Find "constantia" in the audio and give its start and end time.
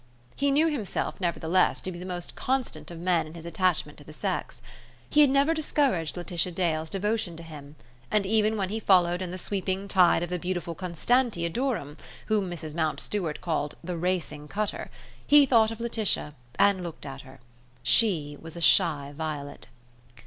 10.73-11.51